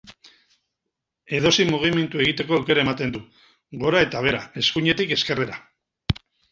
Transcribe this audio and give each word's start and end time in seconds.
Edozein 1.39 1.69
mugimendu 1.75 2.23
egiteko 2.25 2.57
aukera 2.59 2.85
ematen 2.87 3.15
du, 3.19 3.23
gora 3.87 4.05
eta 4.09 4.27
behera, 4.27 4.45
eskuinetik 4.65 5.19
ezkerrera. 5.19 5.67